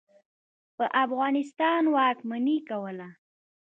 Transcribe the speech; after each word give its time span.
په 0.75 0.85
افغانستان 1.03 1.81
واکمني 1.95 2.57
کوله. 2.69 3.09